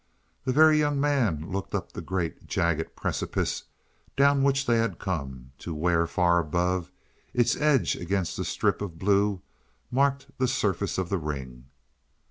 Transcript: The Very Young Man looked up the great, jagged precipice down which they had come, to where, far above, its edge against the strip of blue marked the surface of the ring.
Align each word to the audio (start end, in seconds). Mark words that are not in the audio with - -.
The 0.45 0.51
Very 0.51 0.79
Young 0.79 0.99
Man 0.99 1.51
looked 1.51 1.75
up 1.75 1.91
the 1.91 2.01
great, 2.01 2.47
jagged 2.47 2.95
precipice 2.95 3.65
down 4.17 4.41
which 4.41 4.65
they 4.65 4.77
had 4.79 4.97
come, 4.97 5.51
to 5.59 5.75
where, 5.75 6.07
far 6.07 6.39
above, 6.39 6.91
its 7.35 7.55
edge 7.57 7.95
against 7.95 8.35
the 8.35 8.43
strip 8.43 8.81
of 8.81 8.97
blue 8.97 9.43
marked 9.91 10.31
the 10.39 10.47
surface 10.47 10.97
of 10.97 11.09
the 11.09 11.19
ring. 11.19 11.65